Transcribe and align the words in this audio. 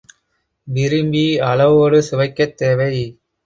விரும்பி 0.67 1.23
அளவோடு 1.49 2.01
சுவைக்கத் 2.01 2.57
தேவை. 2.57 2.93